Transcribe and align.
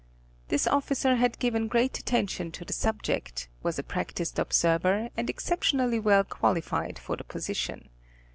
This 0.47 0.65
officer 0.65 1.17
had 1.17 1.37
given 1.37 1.67
great 1.67 1.99
attention 1.99 2.51
to 2.53 2.65
the 2.65 2.73
subject, 2.73 3.49
was 3.61 3.77
a 3.77 3.83
practiced 3.83 4.39
observer, 4.39 5.09
and 5.15 5.29
exceptionally 5.29 5.99
well 5.99 6.23
qualified 6.23 6.97
for 6.97 7.15
the 7.15 7.23
position. 7.23 7.87